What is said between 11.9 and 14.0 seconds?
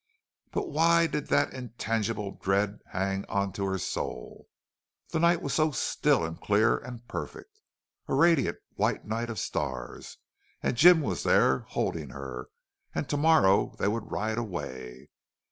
her and to morrow they